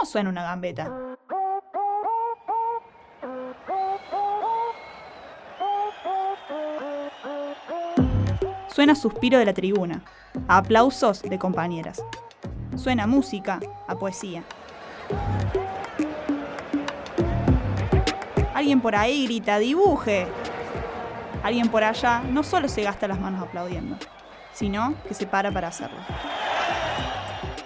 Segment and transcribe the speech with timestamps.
[0.00, 0.90] ¿Cómo suena una gambeta?
[8.68, 10.02] Suena suspiro de la tribuna,
[10.48, 12.02] a aplausos de compañeras.
[12.76, 14.42] Suena música, a poesía.
[18.54, 20.26] Alguien por ahí grita, dibuje.
[21.42, 23.98] Alguien por allá no solo se gasta las manos aplaudiendo,
[24.54, 25.98] sino que se para para hacerlo.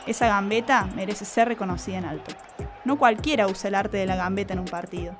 [0.06, 2.34] Esa gambeta merece ser reconocida en alto.
[2.84, 5.14] No cualquiera usa el arte de la gambeta en un partido,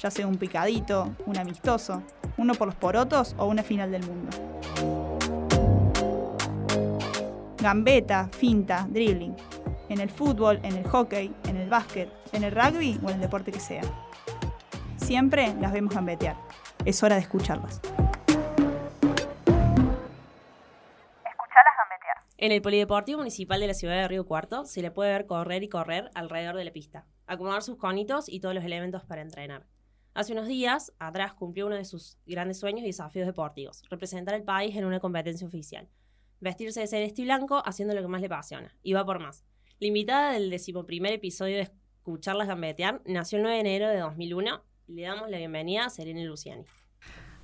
[0.00, 2.02] ya sea un picadito, un amistoso,
[2.36, 4.36] uno por los porotos o una final del mundo.
[7.58, 9.36] Gambeta, finta, dribbling.
[9.88, 13.20] En el fútbol, en el hockey, en el básquet, en el rugby o en el
[13.20, 13.82] deporte que sea.
[14.96, 16.36] Siempre las vemos gambetear.
[16.84, 17.80] Es hora de escucharlas.
[22.36, 25.62] En el Polideportivo Municipal de la ciudad de Río Cuarto se le puede ver correr
[25.62, 29.68] y correr alrededor de la pista, acomodar sus conitos y todos los elementos para entrenar.
[30.14, 34.42] Hace unos días, atrás cumplió uno de sus grandes sueños y desafíos deportivos, representar al
[34.42, 35.88] país en una competencia oficial.
[36.40, 39.44] Vestirse de celeste y blanco haciendo lo que más le apasiona, y va por más.
[39.78, 44.64] La invitada del decimoprimer episodio de Escucharlas Gambetear nació el 9 de enero de 2001
[44.88, 46.64] y le damos la bienvenida a Serena Luciani.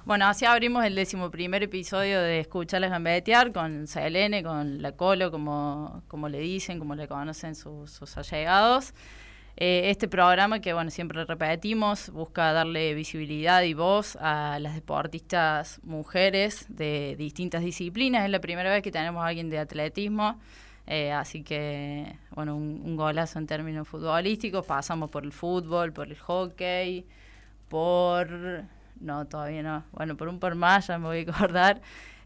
[0.07, 6.03] Bueno, así abrimos el decimoprimer episodio de Escucharles Gambetear con Selene, con la Colo, como,
[6.09, 8.95] como le dicen, como le conocen sus, allegados.
[9.59, 15.81] Eh, este programa que, bueno, siempre repetimos, busca darle visibilidad y voz a las deportistas
[15.85, 18.25] mujeres de distintas disciplinas.
[18.25, 20.41] Es la primera vez que tenemos a alguien de atletismo.
[20.87, 24.65] Eh, así que, bueno, un, un, golazo en términos futbolísticos.
[24.65, 27.05] Pasamos por el fútbol, por el hockey,
[27.69, 28.65] por
[29.01, 29.85] no, todavía no.
[29.93, 31.81] Bueno, por un por más ya me voy a acordar.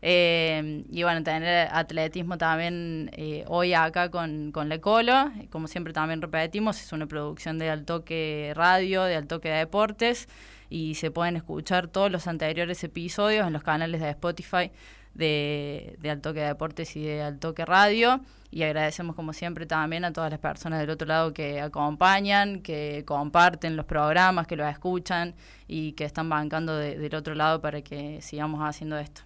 [0.06, 5.33] Eh, y bueno, tener atletismo también eh, hoy acá con, con La Colo.
[5.50, 10.28] Como siempre también repetimos, es una producción de Altoque Radio, de Altoque de Deportes.
[10.69, 14.70] Y se pueden escuchar todos los anteriores episodios en los canales de Spotify
[15.14, 18.20] de, de Altoque de Deportes y de Altoque Radio.
[18.51, 23.02] Y agradecemos como siempre también a todas las personas del otro lado que acompañan, que
[23.05, 25.35] comparten los programas, que los escuchan
[25.67, 29.23] y que están bancando del otro lado para que sigamos haciendo esto.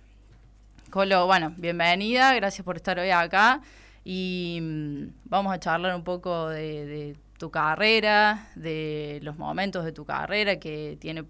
[0.90, 3.60] Colo, bueno, bienvenida, gracias por estar hoy acá
[4.02, 9.92] y mm, vamos a charlar un poco de, de tu carrera, de los momentos de
[9.92, 11.24] tu carrera que tiene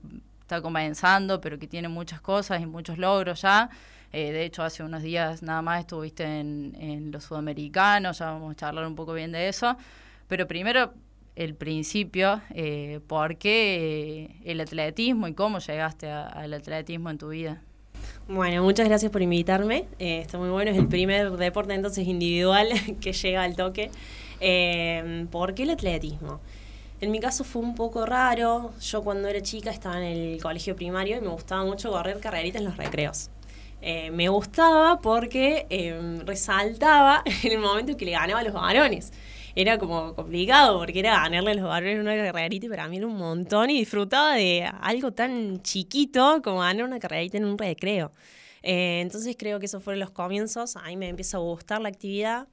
[0.49, 3.69] está comenzando, pero que tiene muchas cosas y muchos logros ya.
[4.13, 8.57] Eh, de hecho, hace unos días nada más estuviste en, los sudamericanos, ya vamos a
[8.57, 9.77] charlar un poco bien de eso.
[10.29, 10.93] Pero primero,
[11.37, 17.63] el principio, eh, ¿por qué el atletismo y cómo llegaste al atletismo en tu vida?
[18.29, 19.87] Bueno, muchas gracias por invitarme.
[19.99, 22.69] Eh, está muy bueno, es el primer deporte entonces individual
[23.01, 23.91] que llega al toque.
[24.41, 26.41] Eh, ¿Por qué el atletismo?
[27.01, 28.73] En mi caso fue un poco raro.
[28.81, 32.61] Yo cuando era chica estaba en el colegio primario y me gustaba mucho correr carreritas
[32.61, 33.31] en los recreos.
[33.81, 39.13] Eh, me gustaba porque eh, resaltaba en el momento que le ganaba a los varones.
[39.55, 43.07] Era como complicado porque era ganarle a los varones una carrerita y para mí era
[43.07, 48.13] un montón y disfrutaba de algo tan chiquito como ganar una carrerita en un recreo.
[48.63, 50.77] Eh, entonces creo que esos fueron los comienzos.
[50.77, 52.49] Ahí me empieza a gustar la actividad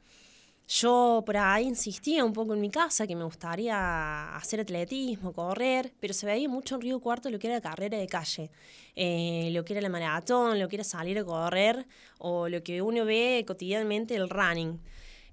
[0.67, 5.93] yo por ahí insistía un poco en mi casa que me gustaría hacer atletismo, correr,
[5.99, 8.49] pero se veía mucho en Río Cuarto lo que era carrera de calle,
[8.95, 11.85] eh, lo que era la maratón, lo que era salir a correr
[12.17, 14.79] o lo que uno ve cotidianamente el running.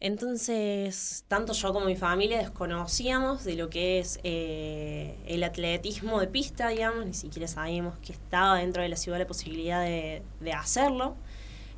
[0.00, 6.26] Entonces, tanto yo como mi familia desconocíamos de lo que es eh, el atletismo de
[6.26, 10.53] pista, digamos, ni siquiera sabíamos que estaba dentro de la ciudad la posibilidad de, de
[10.53, 11.16] hacerlo.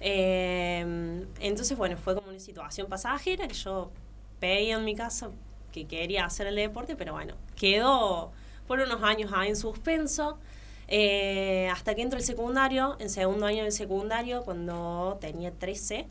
[0.00, 3.91] Eh, entonces, bueno, fue como una situación pasajera que yo
[4.41, 5.31] pedía en mi casa
[5.72, 8.32] que quería hacer el deporte, pero bueno, quedó
[8.66, 10.38] por unos años ahí en suspenso.
[10.87, 16.06] Eh, hasta que entro el secundario, en segundo año del secundario, cuando tenía 13,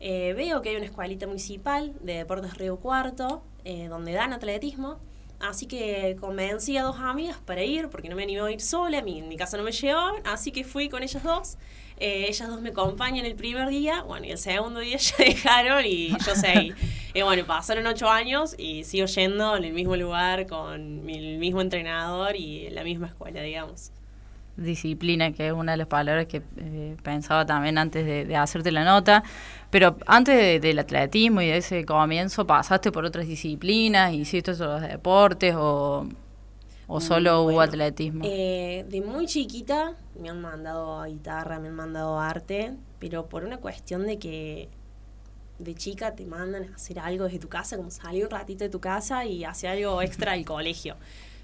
[0.00, 4.98] eh, veo que hay una escuelita municipal de Deportes Río Cuarto, eh, donde dan atletismo.
[5.38, 9.02] Así que convencí a dos amigas para ir, porque no me animaba a ir sola,
[9.02, 11.56] mi, mi casa no me llevaban, así que fui con ellas dos.
[11.98, 15.84] Eh, ellas dos me acompañan el primer día, bueno, y el segundo día ya dejaron
[15.84, 16.74] y yo seguí.
[17.14, 21.62] y bueno, pasaron ocho años y sigo yendo en el mismo lugar con el mismo
[21.62, 23.92] entrenador y la misma escuela, digamos.
[24.58, 28.84] Disciplina, que es una de las palabras que eh, pensaba también antes de, hacerte la
[28.84, 29.22] nota.
[29.70, 34.14] Pero antes del atletismo y de ese comienzo, ¿pasaste por otras disciplinas?
[34.14, 36.06] ¿Hiciste otros deportes o
[36.88, 38.22] ¿O solo hubo atletismo?
[38.24, 43.58] Eh, de muy chiquita me han mandado guitarra, me han mandado arte, pero por una
[43.58, 44.68] cuestión de que
[45.58, 48.70] de chica te mandan a hacer algo desde tu casa, como salir un ratito de
[48.70, 50.96] tu casa y hacer algo extra del colegio.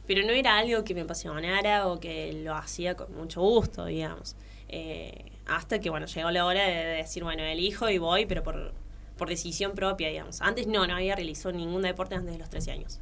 [0.07, 4.37] Pero no era algo que me apasionara o que lo hacía con mucho gusto, digamos.
[4.69, 8.73] Eh, hasta que, bueno, llegó la hora de decir, bueno, elijo y voy, pero por,
[9.17, 10.41] por decisión propia, digamos.
[10.41, 13.01] Antes no, no había realizado ningún deporte antes de los 13 años.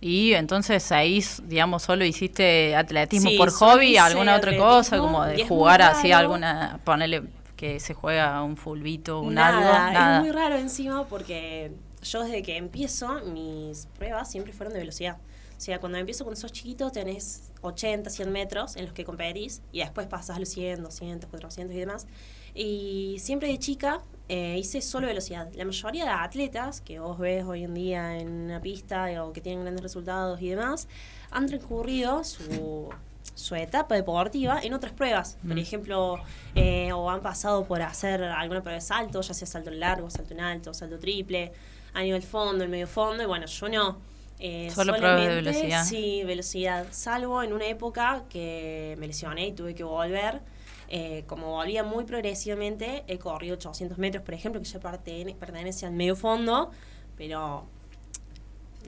[0.00, 5.82] Y entonces ahí, digamos, solo hiciste atletismo por hobby, alguna otra cosa, como de jugar
[5.82, 7.22] así, alguna, ponerle
[7.56, 9.60] que se juega un fulbito, un algo.
[9.60, 10.18] Nada.
[10.18, 11.72] Es muy raro encima porque
[12.02, 15.16] yo desde que empiezo, mis pruebas siempre fueron de velocidad.
[15.56, 19.62] O sea, cuando empiezo cuando sos chiquito tenés 80, 100 metros en los que competís
[19.72, 22.06] y después pasas a los 100, 200, 400 y demás.
[22.56, 25.48] Y siempre de chica eh, hice solo velocidad.
[25.54, 29.40] La mayoría de atletas que vos ves hoy en día en una pista o que
[29.40, 30.88] tienen grandes resultados y demás,
[31.30, 32.88] han transcurrido su,
[33.34, 35.38] su etapa deportiva en otras pruebas.
[35.46, 35.58] Por mm.
[35.58, 36.18] ejemplo,
[36.54, 40.10] eh, o han pasado por hacer alguna prueba de salto, ya sea salto en largo,
[40.10, 41.52] salto en alto, salto triple,
[41.92, 43.98] a nivel fondo, el medio fondo, y bueno, yo no.
[44.38, 45.84] Eh, Solo pruebas de velocidad.
[45.84, 46.86] Sí, velocidad.
[46.90, 50.40] Salvo en una época que me lesioné y tuve que volver.
[50.88, 55.92] Eh, como volvía muy progresivamente, he corrido 800 metros, por ejemplo, que ya pertenece al
[55.92, 56.70] medio fondo,
[57.16, 57.66] pero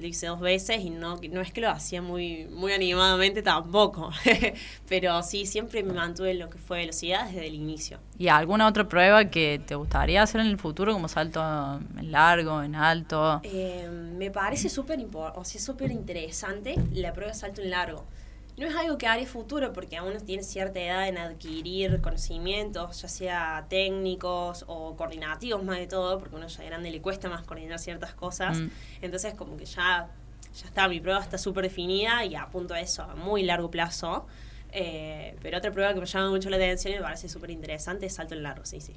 [0.01, 4.11] lo hice dos veces y no, no es que lo hacía muy, muy animadamente tampoco,
[4.89, 7.99] pero sí, siempre me mantuve en lo que fue velocidad desde el inicio.
[8.17, 11.41] ¿Y alguna otra prueba que te gustaría hacer en el futuro, como salto
[11.99, 13.41] en largo, en alto?
[13.43, 18.05] Eh, me parece súper o sea, súper interesante la prueba de salto en largo.
[18.59, 23.09] No es algo que haré futuro porque aún tiene cierta edad en adquirir conocimientos, ya
[23.09, 27.79] sea técnicos o coordinativos más de todo, porque uno ya grande le cuesta más coordinar
[27.79, 28.59] ciertas cosas.
[28.59, 28.71] Mm.
[29.03, 30.09] Entonces como que ya,
[30.57, 34.27] ya está, mi prueba está súper definida y apunto a eso a muy largo plazo.
[34.73, 38.07] Eh, pero otra prueba que me llama mucho la atención y me parece súper interesante
[38.07, 38.93] es salto en largo, sí, sí.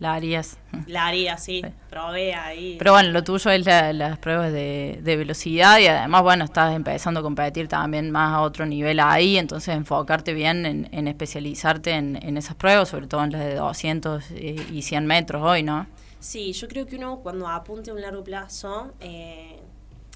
[0.00, 0.58] La harías.
[0.86, 1.62] La haría, sí.
[1.88, 2.76] Probé ahí.
[2.78, 7.22] Pero bueno, lo tuyo es las pruebas de, velocidad y además, bueno, estás empezando a
[7.22, 12.88] competir también más a otro nivel ahí, entonces enfocarte bien en, especializarte en, esas pruebas,
[12.88, 15.86] sobre todo en las de 200 y 100 metros hoy, ¿no?
[16.24, 19.60] Sí, yo creo que uno cuando apunte a un largo plazo eh,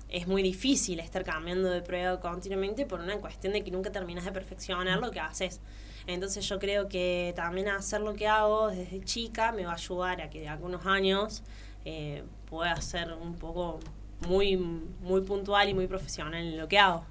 [0.09, 4.25] es muy difícil estar cambiando de prueba continuamente por una cuestión de que nunca terminas
[4.25, 5.61] de perfeccionar lo que haces.
[6.09, 10.23] Entonces yo creo que también hacer lo que hago desde chica me va a ayudar
[10.23, 11.43] a que de algunos años
[11.85, 13.79] eh, pueda ser un poco
[14.27, 17.05] muy, muy puntual y muy profesional en lo que hago.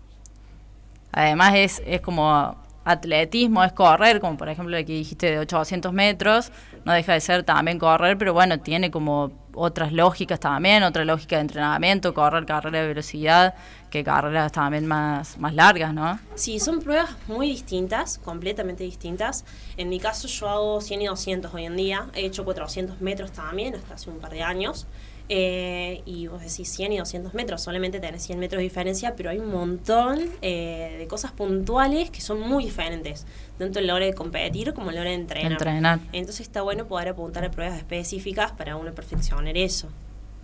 [1.12, 5.94] Además es, es como atletismo, es correr, como por ejemplo el que dijiste de 800
[5.94, 6.52] metros,
[6.84, 11.38] no deja de ser también correr, pero bueno, tiene como otras lógicas también, otra lógica
[11.38, 13.56] de entrenamiento, correr carrera de velocidad,
[13.90, 16.20] que carreras también más, más largas, ¿no?
[16.36, 19.46] Sí, son pruebas muy distintas, completamente distintas.
[19.76, 23.32] En mi caso yo hago 100 y 200 hoy en día, he hecho 400 metros
[23.32, 24.86] también hasta hace un par de años.
[25.30, 29.30] Eh, y vos decís 100 y 200 metros, solamente tenés 100 metros de diferencia, pero
[29.30, 33.26] hay un montón eh, de cosas puntuales que son muy diferentes,
[33.58, 35.52] tanto en la hora de competir como en la hora de entrenar.
[35.52, 36.00] entrenar.
[36.14, 39.90] Entonces está bueno poder apuntar a pruebas específicas para uno perfeccionar eso.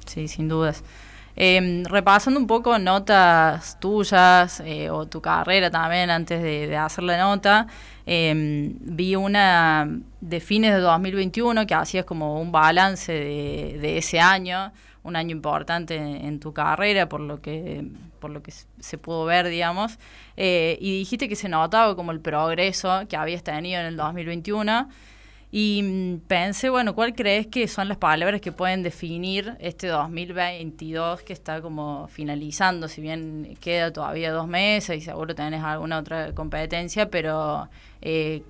[0.05, 0.83] Sí, sin dudas.
[1.35, 7.17] Eh, repasando un poco notas tuyas eh, o tu carrera también antes de, hacer la
[7.17, 7.67] nota,
[8.05, 9.87] em, vi una
[10.21, 14.71] de fines de 2021 que hacías como un balance de, ese año,
[15.03, 17.83] un año importante en, tu carrera por lo que
[18.19, 19.99] por lo que se pudo ver, digamos,
[20.37, 24.87] eh, y dijiste que se notaba como el progreso que habías tenido en el 2021.
[25.55, 31.21] Y mm, pensé, bueno, ¿cuál crees que son las palabras que pueden definir este 2022
[31.21, 32.87] que está como finalizando?
[32.87, 37.69] Si bien queda todavía dos meses y seguro tenés alguna otra competencia, pero
[38.01, 38.41] eh,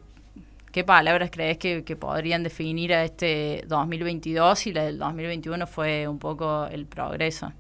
[0.72, 6.20] ¿qué palabras crees que, podrían definir a este 2022 y la del 2021 fue un
[6.20, 7.52] poco el progreso?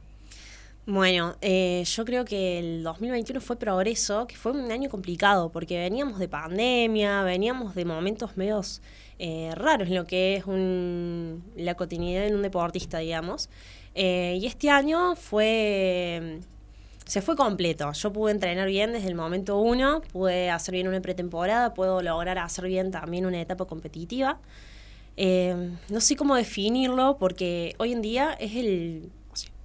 [0.86, 5.78] Bueno, eh, yo creo que el 2021 fue progreso, que fue un año complicado, porque
[5.80, 8.82] veníamos de pandemia, veníamos de momentos medios
[9.26, 13.50] eh, raros en lo que es un, la cotidianidad en un deportista, digamos.
[13.96, 16.40] Eh, y este año fue
[17.06, 17.90] se fue completo.
[17.94, 22.38] Yo pude entrenar bien desde el momento uno, pude hacer bien una pretemporada, puedo lograr
[22.38, 24.40] hacer bien también una etapa competitiva.
[25.16, 29.10] Eh, no sé cómo definirlo porque hoy en día es el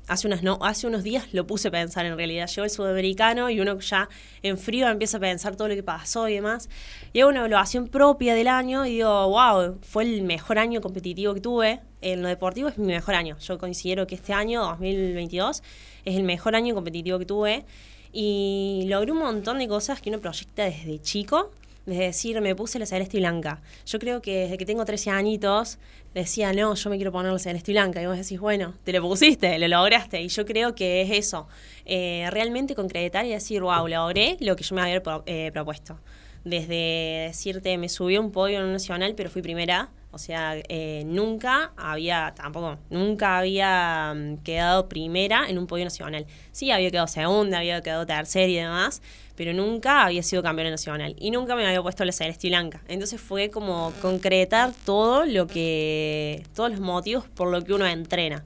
[0.09, 2.49] hace, unas no, hace unos días lo puse a pensar en realidad.
[2.49, 4.09] Llegó el sudamericano y uno ya
[4.43, 6.69] en frío empieza a pensar todo lo que pasó y demás.
[7.13, 11.35] Y hago una evaluación propia del año y digo, wow, fue el mejor año competitivo
[11.35, 11.81] que tuve.
[12.01, 13.37] En lo deportivo es mi mejor año.
[13.39, 15.63] Yo considero que este año, 2022,
[16.05, 17.65] es el mejor año competitivo que tuve.
[18.13, 21.51] Y logré un montón de cosas que uno proyecta desde chico
[21.89, 23.63] desde decir, me puse la celeste y blanca.
[23.87, 25.79] Yo creo que desde que tengo 13 añitos
[26.13, 28.03] decía, no, yo me quiero poner la celeste y blanca.
[28.03, 30.21] Y vos decís, bueno, te lo pusiste, lo lograste.
[30.21, 31.49] Y yo creo que es eso,
[31.87, 35.99] eh, realmente concretar y decir, wow, logré lo que yo me había eh, propuesto.
[36.45, 39.89] Desde decirte, me subí a un podio en un nacional, pero fui primera.
[40.19, 46.27] O sea, eh, nunca había, tampoco, nunca había mm, quedado primera en un podio nacional.
[46.51, 49.01] Sí, había quedado segunda, había quedado tercera y demás,
[49.37, 52.83] pero nunca había sido campeona nacional y nunca me había puesto la celeste y blanca.
[52.89, 58.45] Entonces fue como concretar todo lo que, todos los motivos por lo que uno entrena.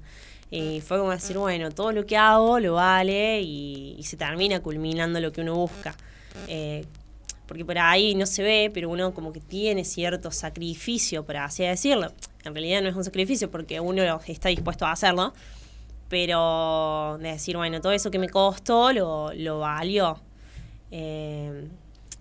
[0.51, 5.21] Y fue como decir, bueno, todo lo que hago lo vale y, se termina culminando
[5.21, 5.97] lo que uno busca.
[6.49, 6.85] Eh,
[7.53, 11.63] porque por ahí no se ve, pero uno como que tiene cierto sacrificio, por así
[11.63, 12.11] decirlo.
[12.45, 15.35] En realidad no es un sacrificio porque uno está dispuesto a hacerlo,
[16.09, 20.19] pero de decir, bueno, todo eso que me costó lo, lo valió.
[20.91, 21.69] Eh,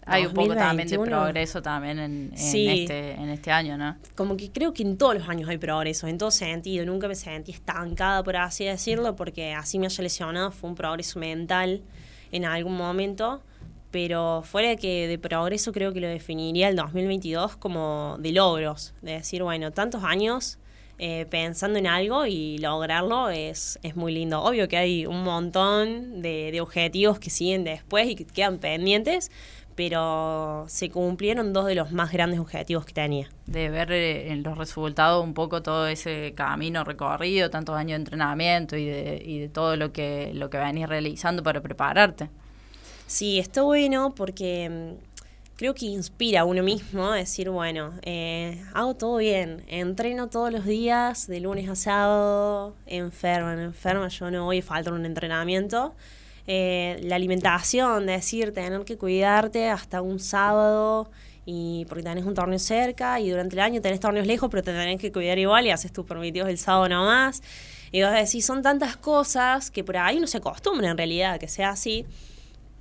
[0.05, 3.95] Hay un poco también de progreso también en, este, en este año, ¿no?
[4.15, 6.85] Como que creo que en todos los años hay progreso, en todo sentido.
[6.85, 11.19] Nunca me sentí estancada, por así decirlo, porque así me haya lesionado, fue un progreso
[11.19, 11.83] mental
[12.33, 13.41] en algún momento.
[13.91, 18.93] Pero fuera de que de progreso creo que lo definiría el 2022 como de logros.
[19.01, 20.57] De decir, bueno, tantos años
[21.03, 24.43] eh, pensando en algo y lograrlo es, es muy lindo.
[24.43, 29.31] Obvio que hay un montón de, objetivos que siguen después y que quedan pendientes,
[29.73, 33.31] pero se cumplieron dos de los más grandes objetivos que tenía.
[33.47, 38.01] De ver eh, en los resultados un poco todo ese camino recorrido, tantos años de
[38.03, 42.29] entrenamiento y de, y de todo lo que, lo que venís realizando para prepararte.
[43.11, 48.63] Sí, está bueno porque mm, creo que inspira a uno mismo a decir, bueno, eh,
[48.73, 54.45] hago todo bien, entreno todos los días, de lunes a sábado, enferma, enferma, yo no
[54.45, 55.93] voy a faltar un entrenamiento.
[56.47, 61.11] Eh, la alimentación, de decir, tener que cuidarte hasta un sábado
[61.45, 64.71] y porque tenés un torneo cerca y durante el año tenés torneos lejos, pero te
[64.71, 67.43] tenés que cuidar igual y haces tus permitidos el sábado nomás.
[67.91, 71.49] Y vos decís, son tantas cosas que por ahí no se acostumbra en realidad que
[71.49, 72.05] sea así,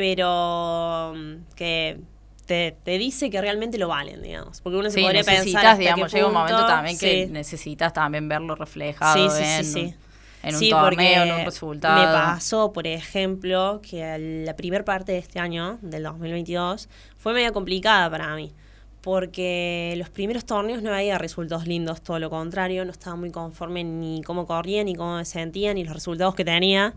[0.01, 2.01] pero mm, que
[2.47, 4.63] te, dice que realmente lo valen, digamos.
[4.63, 5.77] Porque uno se podría pensar.
[5.77, 9.95] digamos, llega un momento también que necesitas también verlo reflejado en,
[10.43, 12.01] en un torneo, en un resultado.
[12.01, 16.89] Me pasó, por ejemplo, que la primera parte de este año, del 2022,
[17.19, 18.55] fue media complicada para mí.
[19.03, 23.85] Porque los primeros torneos no había resultados lindos, todo lo contrario, no estaba muy conforme
[23.85, 26.95] ni cómo corría, ni cómo me sentía, ni los resultados que tenía.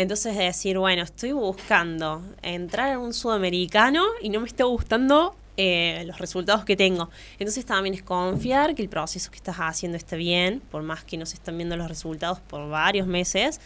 [0.00, 6.04] Entonces decir, bueno, estoy buscando entrar en un sudamericano y no me está gustando eh,
[6.06, 7.10] los resultados que tengo.
[7.40, 11.16] Entonces también es confiar que el proceso que estás haciendo esté bien, por más que
[11.16, 13.60] no se están viendo los resultados por varios meses,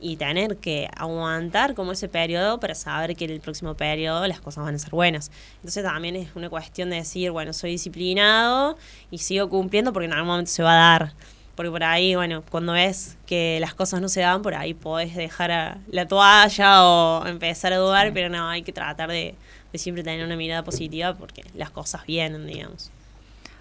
[0.00, 4.40] y tener que aguantar como ese periodo para saber que en el próximo periodo las
[4.40, 5.30] cosas van a ser buenas.
[5.58, 8.76] Entonces también es una cuestión de decir, bueno, soy disciplinado
[9.12, 11.12] y sigo cumpliendo porque en algún momento se va a dar.
[11.56, 15.14] Porque por ahí, bueno, cuando ves que las cosas no se dan, por ahí podés
[15.16, 19.34] dejar la toalla o empezar a dudar, pero no, hay que tratar de,
[19.74, 22.90] siempre tener una mirada positiva porque las cosas vienen, digamos.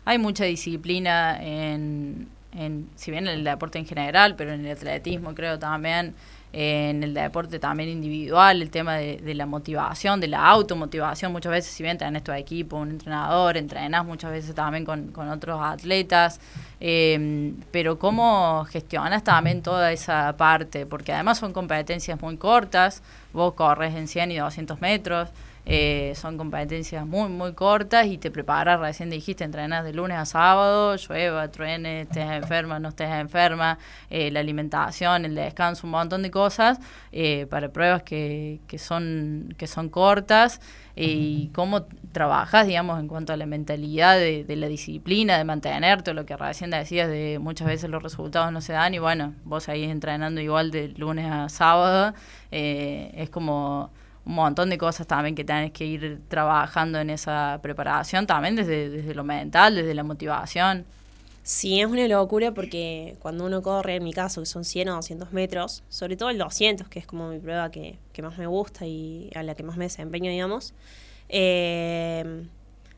[0.04, 4.72] Hay mucha disciplina en, en, si bien en el deporte en general, pero en el
[4.74, 6.14] atletismo creo también,
[6.58, 11.74] en el deporte también individual, el tema de, la motivación, de la automotivación, muchas veces
[11.74, 16.40] si bien tenés tu equipo, un entrenador, entrenás muchas veces también con, otros atletas,
[16.80, 23.54] em, pero cómo gestionas también toda esa parte, porque además son competencias muy cortas, vos
[23.54, 25.28] corres en 100 y 200 metros,
[25.68, 30.26] eh, son competencias muy, muy cortas y te preparas, recién dijiste, entrenas de lunes a
[30.26, 33.80] sábado, llueva, truene, estés enferma, no estés enferma,
[34.12, 36.80] eh, la alimentación, el descanso, un montón de cosas
[37.12, 40.62] eh, para pruebas que, que, son, que son cortas.
[40.98, 46.26] Y cómo trabajas, digamos, en cuanto a la mentalidad de, la disciplina, de mantenerte, lo
[46.26, 49.84] que recién decías, de muchas veces los resultados no se dan y bueno, vos ahí
[49.84, 52.14] entrenando igual de lunes a sábado,
[52.50, 53.92] es como
[54.25, 58.89] un montón de cosas también que tenés que ir trabajando en esa preparación, también desde,
[58.89, 60.86] desde lo mental, desde la motivación.
[61.44, 64.96] Sí, es una locura porque cuando uno corre, en mi caso, que son 100 o
[64.96, 68.48] 200 metros, sobre todo el 200, que es como mi prueba que, que más me
[68.48, 70.74] gusta y a la que más me desempeño, digamos,
[71.29, 72.46] eh,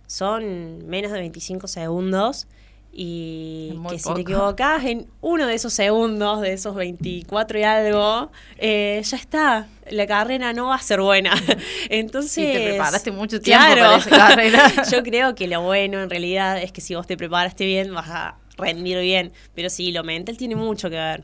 [0.07, 2.47] son menos de 25 segundos
[2.91, 8.31] y que si te equivocas en uno de esos segundos, de esos 24 y algo,
[8.57, 11.33] eh, ya está, la carrera no va a ser buena.
[11.89, 12.37] Entonces...
[12.37, 14.71] Y te preparaste mucho tiempo para esa carrera.
[14.91, 18.09] Yo creo que lo bueno en realidad es que si vos te preparaste bien vas
[18.09, 19.31] a rendir bien.
[19.53, 21.23] Pero sí, lo mental tiene mucho que ver.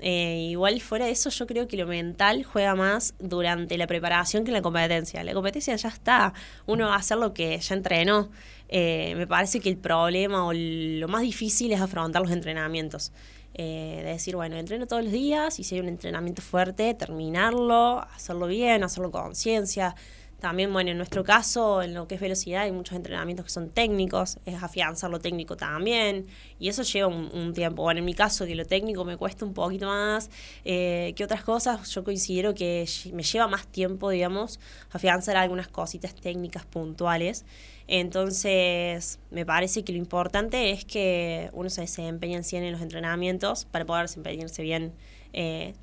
[0.00, 4.42] Eh, igual fuera de eso, yo creo que lo mental juega más durante la preparación
[4.42, 5.22] que en la competencia.
[5.22, 6.34] La competencia ya está,
[6.66, 8.28] uno va a hacer lo que ya entrenó.
[8.74, 13.12] Eh, me parece que el problema o lo más difícil es afrontar los entrenamientos.
[13.52, 18.00] Eh, de decir, bueno, entreno todos los días y si hay un entrenamiento fuerte, terminarlo,
[18.00, 19.94] hacerlo bien, hacerlo con conciencia.
[20.42, 23.70] También, bueno, en nuestro caso, en lo que es velocidad, hay muchos entrenamientos que son
[23.70, 26.26] técnicos, es afianzar lo técnico también,
[26.58, 27.82] y eso lleva un, tiempo.
[27.82, 30.30] Bueno, en mi caso, que lo técnico me cuesta un poquito más
[30.64, 34.58] eh, que otras cosas, yo considero que me lleva más tiempo, digamos,
[34.90, 37.44] afianzar algunas cositas técnicas puntuales.
[37.86, 42.80] Entonces, me parece que lo importante es que uno se desempeñe en 100 en los
[42.80, 44.92] entrenamientos para poder desempeñarse bien.
[45.34, 45.74] Eh,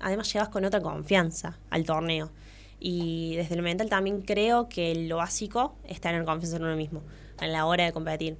[0.00, 2.32] además, llevas con otra confianza al torneo.
[2.80, 6.76] Y desde el mental también creo que lo básico está en el confianza en uno
[6.76, 7.02] mismo,
[7.38, 8.36] a la hora de competir.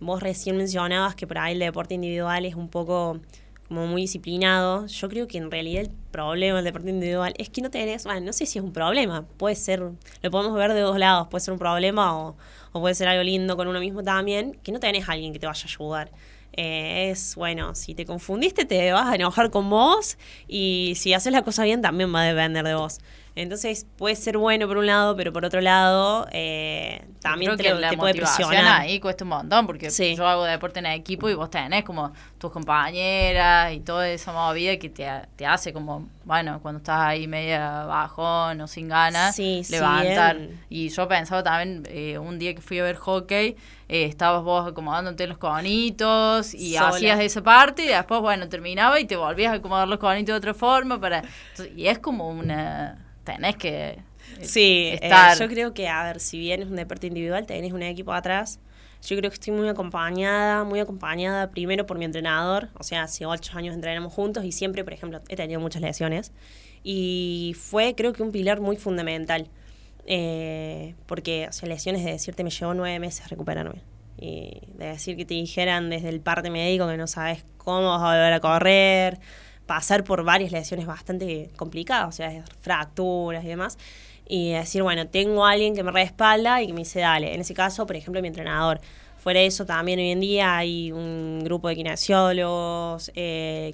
[0.00, 3.20] Vos recién mencionabas que por ahí el deporte individual es un poco
[3.68, 4.86] como muy disciplinado.
[4.86, 8.20] Yo creo que en realidad el problema del deporte individual es que no tenés, bueno,
[8.20, 11.44] no sé si es un problema, puede ser, lo podemos ver de dos lados, puede
[11.44, 12.36] ser un problema o,
[12.72, 15.38] o puede ser algo lindo con uno mismo también, que no tenés a alguien que
[15.38, 16.10] te vaya a ayudar.
[16.52, 20.18] Eh, es, bueno, si te confundiste te vas a enojar con vos
[20.48, 22.98] y si haces la cosa bien también va a depender de vos.
[23.36, 27.92] Entonces puede ser bueno por un lado, pero por otro lado eh, también te, la
[27.92, 28.80] puede presionar.
[28.80, 32.50] ahí cuesta un montón, porque yo hago deporte en equipo y vos tenés como tus
[32.50, 37.84] compañeras y toda esa movida que te, te hace como, bueno, cuando estás ahí media
[37.84, 40.38] bajón o sin ganas, levantar.
[40.68, 43.56] y yo pensaba también, eh, un día que fui a ver hockey,
[43.88, 49.04] eh, estabas vos acomodándote los conitos y hacías esa parte y después, bueno, terminaba y
[49.04, 51.22] te volvías a acomodar los conitos de otra forma para...
[51.76, 53.98] y es como una tenés que
[54.38, 55.38] eh, sí, eh, estar.
[55.38, 58.60] yo creo que, a ver, si bien es un deporte individual, tenés un equipo atrás.
[59.02, 62.68] Yo creo que estoy muy acompañada, muy acompañada primero por mi entrenador.
[62.74, 66.32] O sea, hace ocho años entrenamos juntos y siempre, por ejemplo, he tenido muchas lesiones.
[66.82, 69.48] Y fue, creo que, un pilar muy fundamental.
[70.04, 73.80] Eh, porque, o sea, lesiones de decirte me llevó nueve meses recuperarme.
[74.18, 78.02] Y de decir que te dijeran desde el parte médico que no sabes cómo vas
[78.02, 79.18] a volver a correr
[79.70, 83.78] pasar por varias lesiones bastante complicadas, o sea, fracturas y demás,
[84.26, 87.40] y decir, bueno, tengo a alguien que me respalda y que me dice, dale, en
[87.40, 88.80] ese caso, por ejemplo, mi entrenador.
[89.18, 93.72] Fuera de eso, también hoy en día hay un grupo de kinesiólogos eh,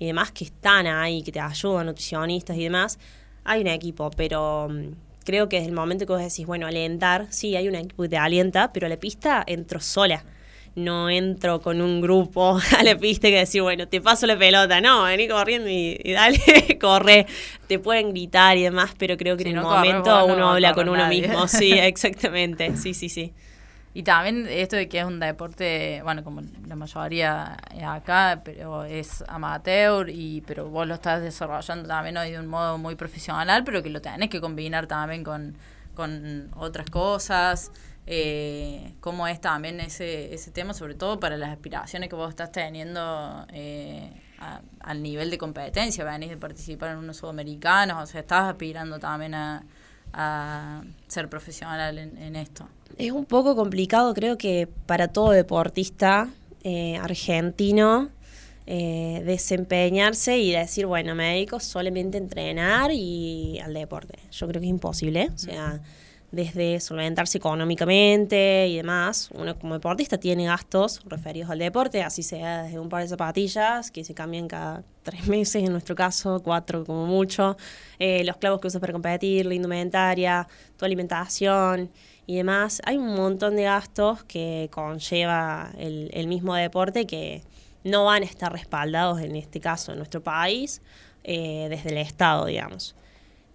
[0.00, 2.98] y demás que están ahí, que te ayudan, nutricionistas y demás.
[3.44, 4.88] Hay un equipo, pero mm,
[5.24, 8.08] creo que desde el momento que vos decís, bueno, alentar, sí, hay un equipo que
[8.08, 10.24] te alienta, pero la pista entro sola
[10.74, 14.80] no entro con un grupo a la pista que decir, bueno, te paso la pelota.
[14.80, 16.38] No, vení corriendo y, dale,
[16.80, 17.26] corre.
[17.66, 21.06] Te pueden gritar y demás, pero creo que en un momento uno habla con uno
[21.08, 21.48] mismo.
[21.48, 22.76] Sí, exactamente.
[22.76, 23.32] Sí, sí, sí.
[23.94, 29.24] Y también esto de que es un deporte, bueno, como la mayoría acá, pero es
[29.26, 33.82] amateur, y pero vos lo estás desarrollando también hoy de un modo muy profesional, pero
[33.82, 35.56] que lo tenés que combinar también con,
[35.94, 37.72] con otras cosas
[38.10, 42.50] eh, cómo es también ese, ese tema, sobre todo para las aspiraciones que vos estás
[42.50, 44.10] teniendo eh,
[44.80, 49.34] al nivel de competencia, venís de participar en unos sudamericanos, o sea, estás aspirando también
[49.34, 49.62] a,
[51.06, 52.66] ser profesional en, esto.
[52.96, 56.30] Es un poco complicado, creo que para todo deportista
[56.64, 58.08] eh, argentino,
[58.66, 64.18] eh, desempeñarse y decir, bueno, me dedico solamente a entrenar y al deporte.
[64.30, 65.28] Yo creo que es imposible.
[65.34, 65.82] O sea,
[66.30, 69.30] desde solventarse económicamente y demás.
[69.34, 73.90] Uno como deportista tiene gastos referidos al deporte, así sea desde un par de zapatillas
[73.90, 77.56] que se cambian cada tres meses, en nuestro caso, cuatro como mucho,
[77.98, 81.90] eh, los clavos que usas para competir, la indumentaria, tu alimentación
[82.26, 82.82] y demás.
[82.84, 87.42] Hay un montón de gastos que conlleva el, mismo deporte que
[87.84, 90.82] no van a estar respaldados en este caso en nuestro país
[91.24, 92.94] eh, desde el Estado, digamos.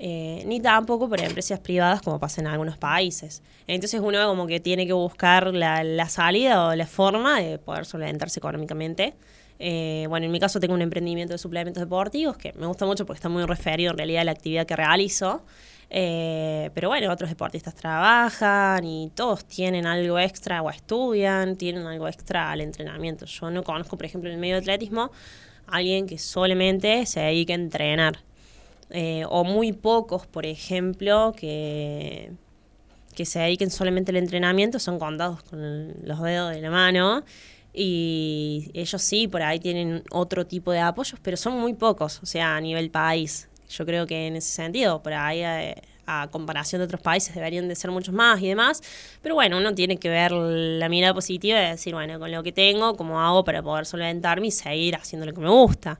[0.05, 3.41] Eh, ni tampoco por empresas privadas como pasa en algunos países.
[3.67, 8.37] Entonces uno como que tiene que buscar la, salida o la forma de poder solventarse
[8.37, 9.13] económicamente.
[9.59, 13.05] Eh, bueno, en mi caso tengo un emprendimiento de suplementos deportivos que me gusta mucho
[13.05, 15.45] porque está muy referido en realidad a la actividad que realizo.
[15.89, 22.09] Eh, pero bueno, otros deportistas trabajan y todos tienen algo extra o estudian, tienen algo
[22.09, 23.25] extra al entrenamiento.
[23.25, 25.11] Yo no conozco, por ejemplo, en el medio de atletismo,
[25.65, 28.19] alguien que solamente se dedique a entrenar.
[28.95, 32.31] Eh, o muy pocos, por ejemplo, que,
[33.15, 37.23] que se dediquen solamente al entrenamiento, son contados con los dedos de la mano.
[37.73, 42.27] Y ellos sí, por ahí tienen otro tipo de apoyos, pero son muy pocos, o
[42.27, 43.49] sea, a nivel país.
[43.67, 47.67] Yo creo que en ese sentido, por ahí eh, a comparación de otros países deberían
[47.67, 48.83] de ser muchos más y demás.
[49.23, 52.51] Pero bueno, uno tiene que ver la mirada positiva y decir, bueno, con lo que
[52.51, 55.99] tengo, ¿cómo hago para poder solventarme y seguir haciendo lo que me gusta?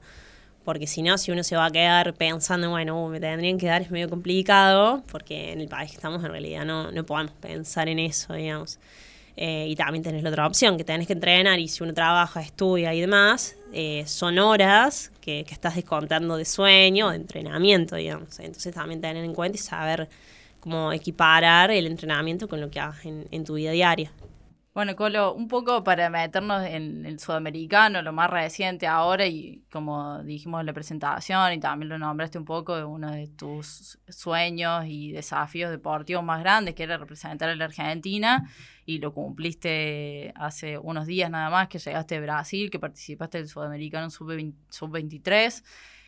[0.64, 3.66] Porque si no, si uno se va a quedar pensando, bueno, uh, me tendrían que
[3.66, 7.32] dar, es medio complicado, porque en el país que estamos en realidad no, no podemos
[7.34, 8.78] pensar en eso, digamos.
[9.36, 12.40] Eh, y también tenés la otra opción, que tenés que entrenar y si uno trabaja,
[12.40, 18.38] estudia y demás, eh, son horas que, estás descontando de sueño, de entrenamiento, digamos.
[18.38, 20.08] Entonces también tener en cuenta y saber
[20.60, 24.10] cómo equiparar el entrenamiento con lo que hagas en tu vida diaria.
[24.74, 30.20] Bueno, Colo, un poco para meternos en el sudamericano, lo más reciente ahora, y como
[30.24, 34.84] dijimos en la presentación, y también lo nombraste un poco, de uno de tus sueños
[34.88, 38.50] y desafíos deportivos más grandes, que era representar a la Argentina,
[38.84, 43.46] y lo cumpliste hace unos días nada más, que llegaste a Brasil, que participaste del
[43.46, 45.62] sudamericano sub-23.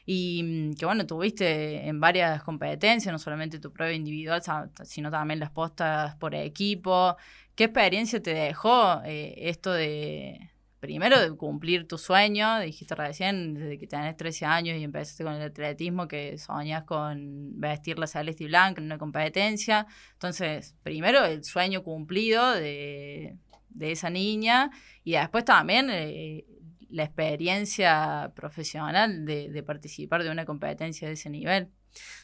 [0.06, 4.40] Y mm, que bueno, tuviste en varias competencias, no solamente tu prueba individual,
[4.84, 7.16] sino también las postas por equipo,
[7.56, 12.60] ¿Qué experiencia te dejó eh, esto de, primero, de cumplir tu sueño?
[12.60, 17.58] Dijiste recién, desde que tenés 13 años y empezaste con el atletismo, que soñas con
[17.58, 19.86] vestir la celeste y blanca en una competencia.
[20.12, 23.38] Entonces, primero, el sueño cumplido de,
[23.80, 24.70] esa niña
[25.02, 26.44] y después también eh,
[26.90, 31.68] la experiencia profesional de participar de una competencia de ese nivel.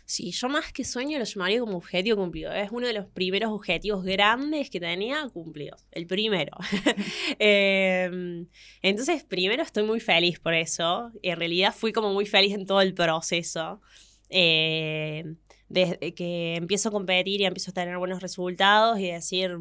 [0.04, 2.52] Sí, yo más que sueño lo llamaría como objetivo cumplido.
[2.52, 5.84] Es uno de los primeros objetivos grandes que tenía cumplidos.
[5.90, 6.56] El primero.
[7.38, 8.46] Em,
[8.82, 11.10] entonces, primero estoy muy feliz por eso.
[11.22, 13.80] En realidad fui como muy feliz en todo el proceso.
[14.28, 15.36] Em,
[15.68, 19.58] desde que empiezo a competir y empiezo a tener buenos resultados y decir,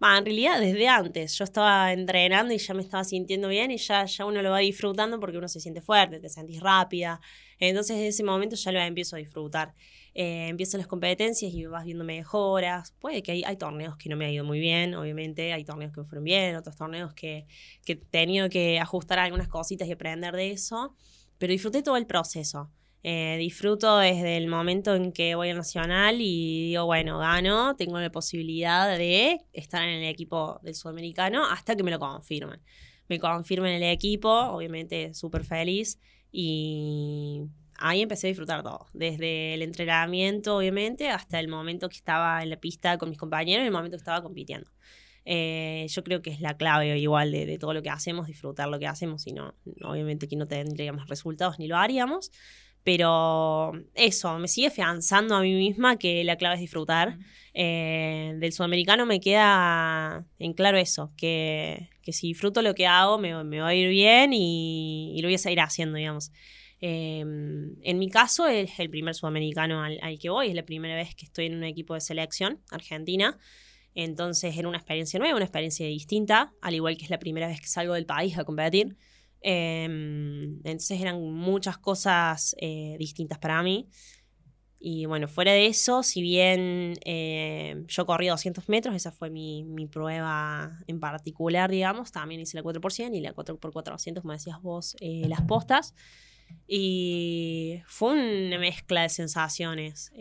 [0.00, 4.04] en realidad desde antes, yo estaba entrenando y ya me estaba sintiendo bien y ya,
[4.04, 7.20] ya uno lo va disfrutando porque uno se siente fuerte, te sentís rápida.
[7.58, 9.74] Entonces, en ese momento ya lo empiezo a disfrutar.
[10.14, 12.92] Eh, empiezan las competencias y vas viendo mejoras.
[13.00, 15.52] Puede que hay, hay, torneos que no me ha ido muy bien, obviamente.
[15.52, 17.46] Hay torneos que me fueron bien, otros torneos que,
[17.84, 20.94] que he tenido que ajustar algunas cositas y aprender de eso.
[21.38, 22.70] Pero disfruté todo el proceso.
[23.04, 27.98] Eh, disfruto desde el momento en que voy a Nacional y digo, bueno, gano, tengo
[28.00, 32.60] la posibilidad de estar en el equipo del Sudamericano hasta que me lo confirmen.
[33.08, 35.98] Me confirmen el equipo, obviamente súper feliz.
[36.30, 37.42] Y
[37.78, 42.50] ahí empecé a disfrutar todo, desde el entrenamiento, obviamente, hasta el momento que estaba en
[42.50, 44.70] la pista con mis compañeros y el momento que estaba compitiendo.
[45.24, 48.78] Eh, yo creo que es la clave igual de, todo lo que hacemos, disfrutar lo
[48.78, 52.30] que hacemos, y no, obviamente que no tendríamos resultados ni lo haríamos,
[52.84, 57.18] pero eso, me sigue afianzando a mí misma que la clave es disfrutar.
[57.54, 63.32] Eh, del sudamericano me queda en claro eso, que, si disfruto lo que hago me,
[63.34, 66.32] va a ir bien y, lo voy a seguir haciendo, digamos.
[66.80, 71.14] Em, en mi caso es el primer sudamericano al, que voy, es la primera vez
[71.14, 73.36] que estoy en un equipo de selección argentina.
[73.94, 77.60] Entonces era una experiencia nueva, una experiencia distinta, al igual que es la primera vez
[77.60, 78.96] que salgo del país a competir.
[79.40, 83.88] Em, entonces eran muchas cosas eh, distintas para mí.
[84.80, 89.64] Y bueno, fuera de eso, si bien eh, yo corrí 200 metros, esa fue mi,
[89.90, 95.24] prueba en particular, digamos, también hice la 4%, y la 4x400, como decías vos, eh,
[95.28, 95.94] las postas.
[96.66, 100.12] Y fue una mezcla de sensaciones.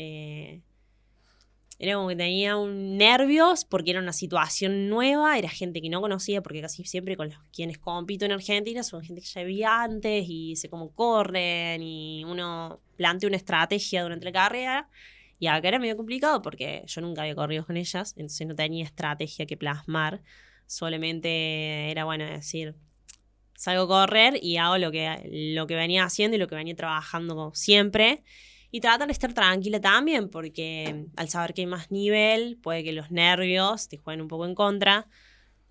[1.80, 6.02] Era como que tenía un nervios porque era una situación nueva, era gente que no
[6.02, 9.84] conocía, porque casi siempre con los quienes compito en Argentina son gente que ya vivía
[9.84, 14.90] antes y sé cómo corren y uno plantea una estrategia durante la carrera.
[15.40, 18.84] Y acá era medio complicado porque yo nunca había corrido con ellas, entonces no tenía
[18.84, 20.24] estrategia que plasmar.
[20.66, 22.76] Solamente era bueno decir,
[23.56, 26.76] salgo a correr y hago lo que, lo que venía haciendo y lo que venía
[26.76, 28.24] trabajando siempre.
[28.70, 32.92] Y tratar de estar tranquila también, porque al saber que hay más nivel, puede que
[32.92, 35.08] los nervios te jueguen un poco en contra.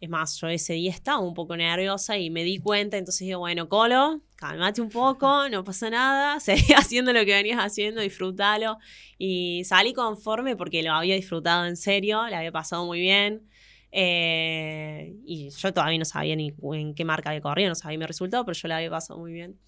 [0.00, 3.40] Es más, yo ese día estaba un poco nerviosa y me di cuenta, entonces digo,
[3.40, 8.78] bueno, Colo, cálmate un poco, no pasa nada, seguí haciendo lo que venías haciendo, disfrútalo.
[9.18, 13.48] Y salí conforme porque lo había disfrutado en serio, le había pasado muy bien.
[13.92, 18.04] Eh, y yo todavía no sabía ni en qué marca había corrido, no sabía mi
[18.04, 19.58] resultado, pero yo le había pasado muy bien.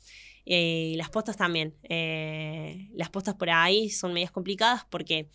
[0.51, 1.77] Eh, las postas también.
[1.83, 5.29] Eh, las postas por ahí son medias complicadas porque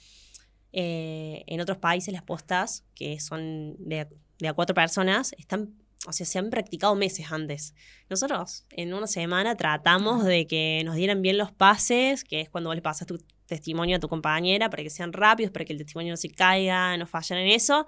[0.72, 4.08] eh, en otros países las postas, que son de,
[4.48, 7.76] a cuatro personas, están o sea, se han practicado meses antes.
[8.10, 12.72] Nosotros en una semana tratamos de que nos dieran bien los pases, que es cuando
[12.72, 15.78] vos le pasas tu testimonio a tu compañera para que sean rápidos, para que el
[15.78, 17.86] testimonio no se caiga, no fallen en eso.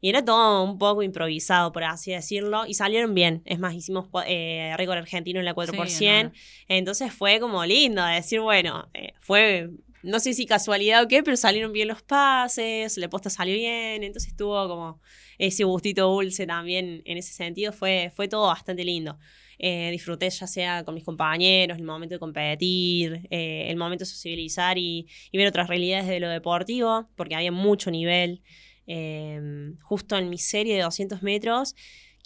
[0.00, 3.42] Y era todo un poco improvisado, por así decirlo, y salieron bien.
[3.44, 6.32] Es más, hicimos eh, récord argentino en la 4%.
[6.68, 9.70] Entonces fue como lindo decir, bueno, eh, fue
[10.02, 14.04] no sé si casualidad o qué, pero salieron bien los pases, la posta salió bien,
[14.04, 15.00] entonces tuvo como
[15.38, 19.18] ese gustito dulce también en ese sentido, fue, fue todo bastante lindo.
[19.60, 24.06] Eh, disfruté ya sea con mis compañeros, el momento de competir, eh, el momento de
[24.06, 28.42] sociabilizar y, ver otras realidades de lo deportivo, porque había mucho nivel.
[28.90, 31.76] Em, justo en mi serie de 200 metros,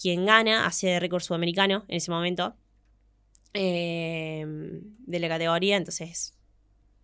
[0.00, 2.54] quien gana hace récord sudamericano en ese momento
[3.52, 6.38] em, de la categoría, entonces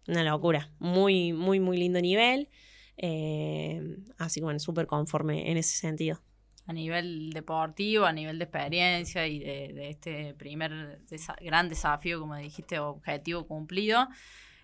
[0.06, 2.48] una locura, muy, muy, muy lindo nivel.
[2.96, 6.20] Em, así que bueno, súper conforme en ese sentido
[6.68, 11.00] a nivel deportivo, a nivel de experiencia y de, este primer
[11.40, 14.06] gran desafío, como dijiste, objetivo cumplido.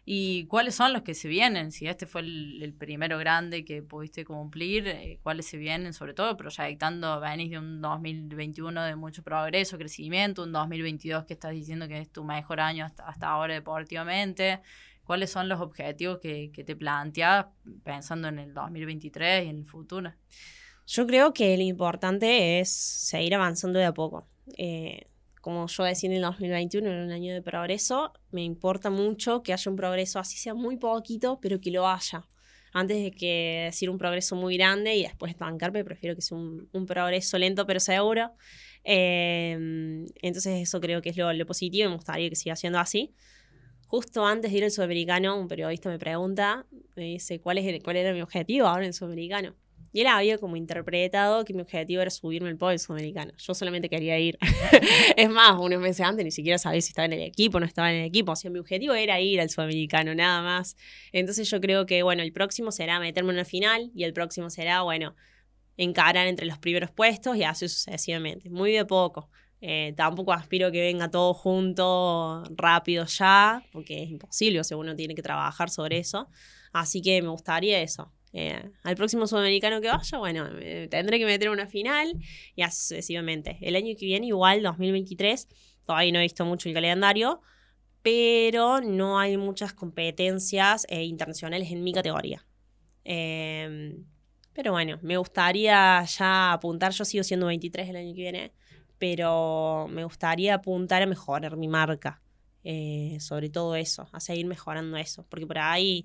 [0.06, 1.72] ¿Y cuáles son los que se vienen?
[1.72, 5.94] Si este fue el, primero grande que pudiste cumplir, eh, ¿cuáles se vienen?
[5.94, 11.52] Sobre todo proyectando, venís de un 2021 de mucho progreso, crecimiento, un 2022 que estás
[11.52, 14.60] diciendo que es tu mejor año hasta, ahora deportivamente.
[15.04, 17.46] ¿Cuáles son los objetivos que, que te planteas
[17.82, 20.12] pensando en el 2023 y en el futuro?
[20.86, 24.26] Yo creo que lo importante es seguir avanzando de a poco.
[24.58, 25.08] Eh,
[25.44, 29.52] como yo decía en el 2021, en un año de progreso, me importa mucho que
[29.52, 32.26] haya un progreso, así sea muy poquito, pero que lo haya.
[32.72, 36.86] Antes de que decir un progreso muy grande y después estancarme, prefiero que sea un,
[36.86, 38.32] progreso lento pero seguro.
[38.84, 42.78] Eh, entonces eso creo que es lo, lo, positivo y me gustaría que siga siendo
[42.78, 43.14] así.
[43.86, 46.64] Justo antes de ir al sudamericano, un periodista me pregunta,
[46.96, 49.54] me dice, ¿cuál, es cuál era mi objetivo ahora en el sudamericano?
[49.94, 53.32] Y él había como interpretado que mi objetivo era subirme el podio sudamericano.
[53.38, 54.36] Yo solamente quería ir.
[55.16, 57.66] es más, unos meses antes ni siquiera sabía si estaba en el equipo o no
[57.66, 58.32] estaba en el equipo.
[58.32, 60.76] O sea, mi objetivo era ir al sudamericano, nada más.
[61.12, 64.50] Entonces yo creo que, bueno, el próximo será meterme en la final y el próximo
[64.50, 65.14] será, bueno,
[65.76, 68.50] encarar entre los primeros puestos y así sucesivamente.
[68.50, 69.30] Muy de poco.
[69.60, 74.96] Eh, tampoco aspiro que venga todo junto rápido ya, porque es imposible, o sea, uno
[74.96, 76.28] tiene que trabajar sobre eso.
[76.72, 80.48] Así que me gustaría eso, eh, al próximo sudamericano que vaya, bueno,
[80.90, 82.18] tendré que meter una final
[82.56, 83.58] y así sucesivamente.
[83.60, 85.46] El año que viene, igual, 2023,
[85.86, 87.40] todavía no he visto mucho el calendario,
[88.02, 92.44] pero no hay muchas competencias eh, internacionales en mi categoría.
[93.04, 94.04] Em,
[94.52, 98.52] pero bueno, me gustaría ya apuntar, yo sigo siendo 23 el año que viene,
[98.98, 102.20] pero me gustaría apuntar a mejorar mi marca,
[102.64, 106.04] eh, sobre todo eso, a seguir mejorando eso, porque por ahí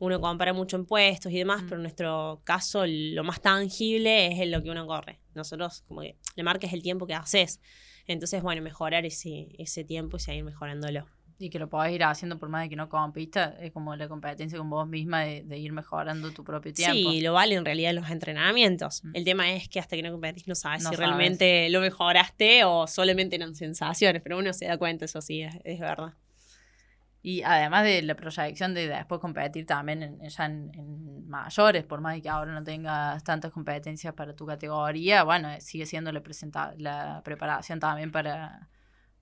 [0.00, 4.40] uno compara mucho en puestos y demás, pero en nuestro caso lo más tangible es
[4.40, 5.20] en lo que uno corre.
[5.34, 7.60] Nosotros, como que le marques el tiempo que haces.
[8.06, 11.06] Entonces, bueno, mejorar ese, ese tiempo y seguir mejorándolo.
[11.38, 14.08] Y que lo podás ir haciendo por más de que no compista, es como la
[14.08, 17.10] competencia con vos misma de, ir mejorando tu propio tiempo.
[17.10, 19.02] Sí, lo vale en realidad los entrenamientos.
[19.12, 22.86] El tema es que hasta que no competís no sabes si realmente lo mejoraste o
[22.86, 26.14] solamente eran sensaciones, pero uno se da cuenta, eso sí, es verdad.
[27.26, 32.20] Y además de la proyección de después competir también en, ya en, mayores, por más
[32.20, 36.22] que ahora no tengas tantas competencias para tu categoría, bueno, sigue siendo la,
[36.78, 38.68] la preparación también para,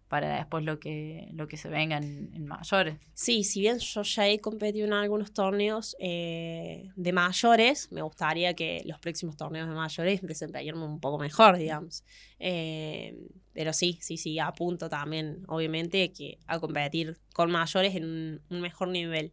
[0.08, 2.98] para después lo que, lo que se venga en, mayores.
[3.14, 8.54] Sí, si bien yo ya he competido en algunos torneos eh, de mayores, me gustaría
[8.54, 12.04] que los próximos torneos de mayores desempeñarme un poco mejor, digamos.
[12.38, 13.16] Eh,
[13.52, 18.88] pero sí, sí, sí, apunto también, obviamente, que a competir con mayores en un mejor
[18.88, 19.32] nivel.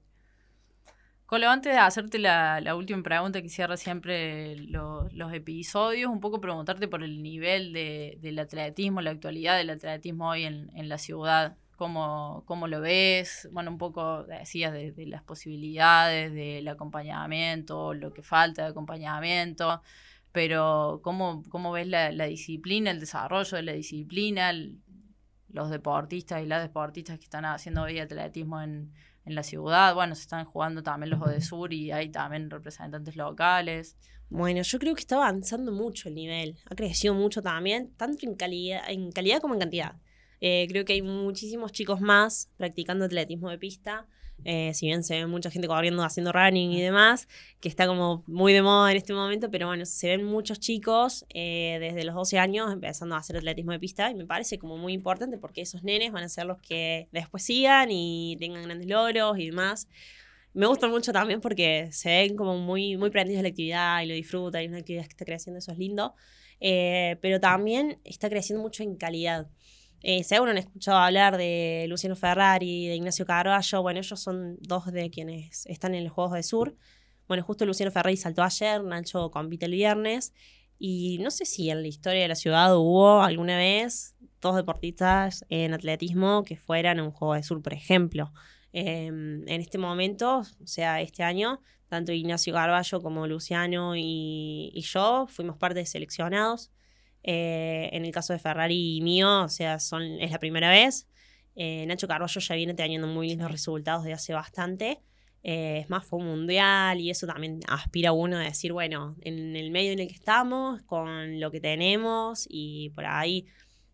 [1.32, 6.90] Colo, antes de hacerte la, última pregunta que cierra siempre los episodios, un poco preguntarte
[6.90, 11.56] por el nivel del atletismo, la actualidad del atletismo hoy en, la ciudad.
[11.78, 13.48] ¿Cómo, ¿Cómo, lo ves?
[13.54, 19.82] Bueno, un poco decías de, las posibilidades, del acompañamiento, lo que falta de acompañamiento,
[20.34, 24.52] pero ¿cómo, cómo ves la, disciplina, el desarrollo de la disciplina,
[25.48, 28.92] los deportistas y las deportistas que están haciendo hoy atletismo en,
[29.26, 29.94] en la ciudad.
[29.96, 33.98] Bueno, se están jugando también los Odesur y hay también representantes locales.
[34.30, 36.58] Bueno, yo creo que está avanzando mucho el nivel.
[36.70, 39.96] Ha crecido mucho también, tanto en calidad, en calidad como en cantidad.
[40.40, 44.08] Eh, creo que hay muchísimos chicos más practicando atletismo de pista.
[44.44, 47.28] Eh, si bien se ve mucha gente corriendo, haciendo running y demás,
[47.60, 51.26] que está como muy de moda en este momento, pero bueno, se ven muchos chicos
[51.30, 54.78] eh, desde los 12 años empezando a hacer atletismo de pista y me parece como
[54.78, 58.88] muy importante porque esos nenes van a ser los que después sigan y tengan grandes
[58.88, 59.88] logros y demás.
[60.54, 64.08] Me gusta mucho también porque se ven como muy, muy prendidos de la actividad y
[64.08, 66.14] lo disfrutan y una actividad que está creciendo, eso es lindo,
[66.60, 69.48] eh, pero también está creciendo mucho en calidad.
[70.04, 73.82] Eh, seguro han escuchado hablar de Luciano Ferrari, de Ignacio Carballo.
[73.82, 76.76] Bueno, ellos son dos de quienes están en los Juegos de Sur.
[77.28, 80.34] Bueno, justo Luciano Ferrari saltó ayer, Nacho compite el viernes.
[80.80, 85.46] Y no sé si en la historia de la ciudad hubo alguna vez dos deportistas
[85.50, 88.34] en atletismo que fueran a un Juego de Sur, por ejemplo.
[88.74, 95.28] Em, en este momento, o sea, este año, tanto Ignacio Garballo como Luciano y, yo
[95.30, 96.72] fuimos parte de seleccionados.
[97.24, 101.08] Eh, en el caso de Ferrari y mío, o sea, son, es la primera vez.
[101.56, 105.02] Eh, Nacho Carballo ya viene teniendo muy lindos resultados de hace bastante.
[105.44, 109.56] Eh, es más, fue un mundial y eso también aspira uno a decir, bueno, en
[109.56, 113.48] el medio en el que estamos, con lo que tenemos y por ahí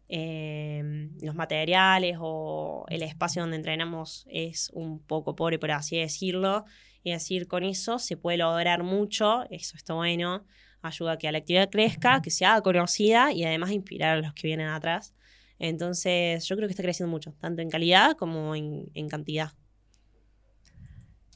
[0.09, 6.63] los materiales o el espacio donde entrenamos es un poco pobre, por así decirlo.
[7.03, 10.45] Y decir, con eso se puede lograr mucho, eso está bueno,
[10.81, 14.47] ayuda a que la actividad crezca, que sea conocida y además inspirar a los que
[14.47, 15.13] vienen atrás.
[15.59, 19.51] Entonces, yo creo que está creciendo mucho, tanto en calidad como en, en cantidad.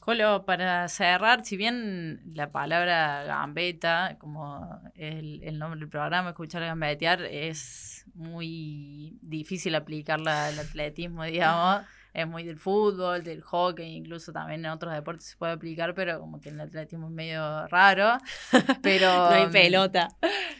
[0.00, 6.62] Colo, para cerrar, si bien la palabra gambeta, como el, el nombre del programa, escuchar
[6.62, 14.32] gambetear, es muy difícil aplicarla al atletismo, digamos es muy del fútbol, del hockey, incluso
[14.32, 17.66] también en otros deportes se puede aplicar, pero como que en el atletismo es medio
[17.68, 18.18] raro.
[18.82, 20.08] Pero, no hay mm, pelota.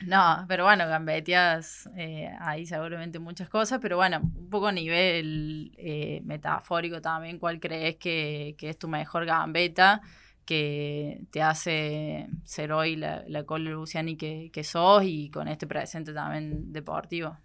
[0.07, 5.73] No, pero bueno, gambeteas eh, ahí seguramente muchas cosas, pero bueno, un poco a nivel
[5.77, 10.01] eh, metafórico también, ¿cuál crees que, es tu mejor gambeta?
[10.45, 15.69] que te hace ser hoy la, la Cole Luciani que, que sos y con este
[15.69, 17.38] presente también deportivo.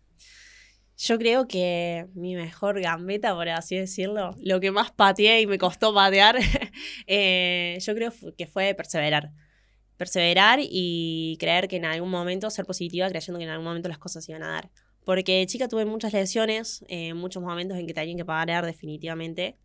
[0.98, 5.60] Yo creo que mi mejor gambeta, por así decirlo, lo que más pateé y me
[5.60, 6.38] costó patear,
[7.08, 9.32] eh, yo creo que fue perseverar.
[9.98, 14.00] Perseverar y creer que en algún momento, ser positiva, creyendo que en algún momento las
[14.00, 14.72] cosas iban a dar.
[15.06, 19.56] Porque chica tuve muchas lesiones, eh, muchos momentos en que tenía que parar definitivamente.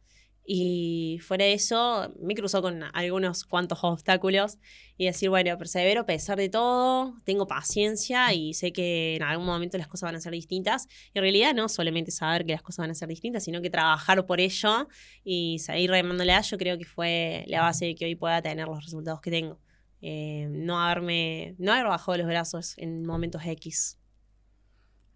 [0.45, 4.59] Y fuera de eso, me cruzó con algunos cuantos obstáculos
[4.97, 9.47] y decir, bueno, persevero a pesar de todo, tengo paciencia y sé que en algún
[9.47, 10.89] momento las cosas van a ser distintas.
[11.15, 13.71] Y en realidad no solamente saber que las cosas van a ser distintas, sino que
[13.71, 14.89] trabajar por ello
[15.23, 18.83] y seguir remándole yo creo que fue la base de que hoy pueda tener los
[18.85, 19.59] resultados que tengo.
[20.01, 23.99] Eh, no haberme, no haber bajado los brazos en momentos X.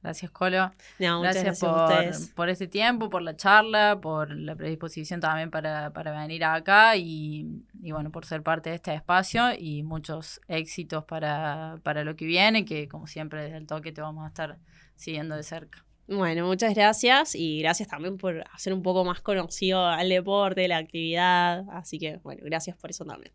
[0.07, 0.71] Gracias, Colo.
[1.01, 6.95] gracias, por, por, este tiempo, por la charla, por la predisposición también para, venir acá
[6.95, 12.25] y, bueno, por ser parte de este espacio y muchos éxitos para, para lo que
[12.25, 14.59] viene, que como siempre desde el toque te vamos a estar
[14.95, 15.85] siguiendo de cerca.
[16.07, 20.77] Bueno, muchas gracias y gracias también por hacer un poco más conocido al deporte, la
[20.77, 21.64] actividad.
[21.73, 23.33] Así que, bueno, gracias por eso también.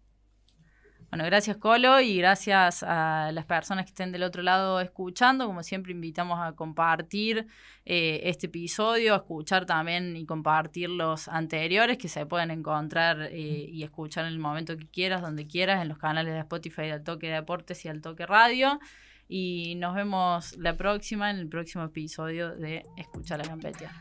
[1.12, 5.46] Bueno, gracias Colo y gracias a las personas que estén del otro lado escuchando.
[5.46, 7.48] Como siempre, invitamos a compartir
[7.86, 13.36] eh, este episodio, a escuchar también y compartir los anteriores que se pueden encontrar eh,
[13.36, 17.04] y escuchar en el momento que quieras, donde quieras, en los canales de Spotify del
[17.04, 18.80] Toque Deportes y al Toque Radio.
[19.28, 23.92] Y nos vemos la próxima, en el próximo episodio de Escuchar la Gambetia.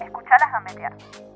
[0.00, 1.31] Escuchar las gambetear.